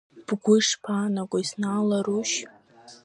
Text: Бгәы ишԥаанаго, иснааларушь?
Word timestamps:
Бгәы 0.25 0.55
ишԥаанаго, 0.59 1.37
иснааларушь? 1.39 2.35